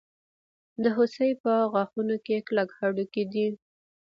[0.83, 3.47] د هوسۍ په غاښونو کې کلک هډوکی دی.